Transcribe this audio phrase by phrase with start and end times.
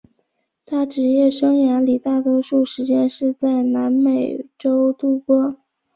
[0.65, 5.55] 他职业生涯里大多数时间是在南美洲度过。